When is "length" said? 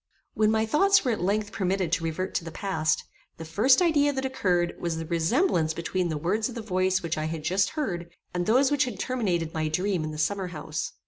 1.21-1.51